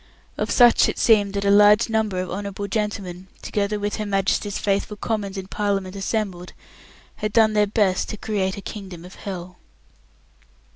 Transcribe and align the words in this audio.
Of 0.35 0.49
such 0.49 0.89
it 0.89 0.97
seemed 0.97 1.35
that 1.35 1.45
a 1.45 1.51
large 1.51 1.87
number 1.87 2.19
of 2.19 2.31
Honourable 2.31 2.67
Gentlemen, 2.67 3.27
together 3.43 3.77
with 3.79 3.97
Her 3.97 4.05
Majesty's 4.07 4.57
faithful 4.57 4.97
commons 4.97 5.37
in 5.37 5.45
Parliament 5.45 5.95
assembled, 5.95 6.53
had 7.17 7.31
done 7.31 7.53
their 7.53 7.67
best 7.67 8.09
to 8.09 8.17
create 8.17 8.57
a 8.57 8.61
Kingdom 8.61 9.05
of 9.05 9.13
Hell. 9.13 9.57